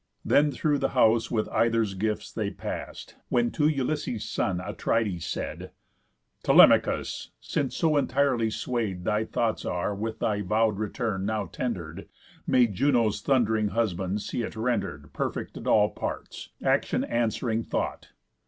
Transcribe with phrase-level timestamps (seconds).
[0.25, 5.69] Then through the house with either's gift they past; When to Ulysses' son Atrides said:
[6.41, 12.07] "Telemachus, since so entirely sway'd Thy thoughts are with thy vow'd return now tender'd,
[12.47, 18.07] May Juno's thund'ring husband see it render'd Perfect at all parts, action answ'ring thought.